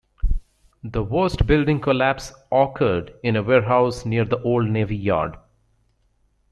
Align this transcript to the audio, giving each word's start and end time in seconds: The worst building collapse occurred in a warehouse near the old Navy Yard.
The 0.83 1.03
worst 1.03 1.45
building 1.45 1.79
collapse 1.79 2.33
occurred 2.51 3.13
in 3.21 3.35
a 3.35 3.43
warehouse 3.43 4.03
near 4.03 4.25
the 4.25 4.41
old 4.41 4.65
Navy 4.65 4.95
Yard. 4.97 5.35